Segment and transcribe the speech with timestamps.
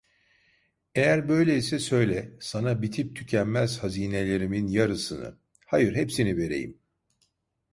[0.95, 6.77] Eğer böyleyse söyle, sana bitip tükenmez hâzinelerimin yarısını, hayır, hepsini vereyim.